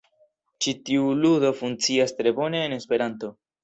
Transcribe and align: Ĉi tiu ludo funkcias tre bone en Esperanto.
Ĉi 0.65 0.73
tiu 0.87 1.13
ludo 1.21 1.53
funkcias 1.61 2.19
tre 2.19 2.37
bone 2.43 2.67
en 2.67 2.79
Esperanto. 2.83 3.37